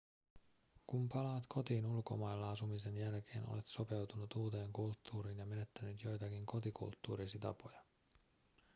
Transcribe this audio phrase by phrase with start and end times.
[0.87, 7.81] kun palaat kotiin ulkomailla asumisen jälkeen olet sopeutunut uuteen kulttuuriin ja menettänyt joitakin kotikulttuurisi tapoja